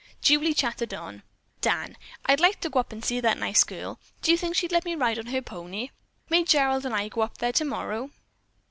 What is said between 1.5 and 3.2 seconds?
"Dan, I'd like to go up and see